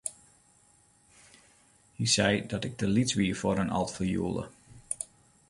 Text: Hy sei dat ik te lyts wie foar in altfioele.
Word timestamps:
Hy 1.97 2.05
sei 2.05 2.35
dat 2.49 2.63
ik 2.67 2.73
te 2.77 2.87
lyts 2.95 3.13
wie 3.17 3.37
foar 3.39 3.59
in 3.63 3.75
altfioele. 3.77 4.43